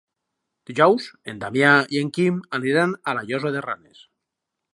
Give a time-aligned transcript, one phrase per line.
[0.69, 4.03] Dijous en Damià i en Quim aniran a la Llosa de Ranes.